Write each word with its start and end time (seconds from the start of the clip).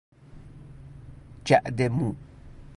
جعد 1.45 1.81
مو 1.81 2.15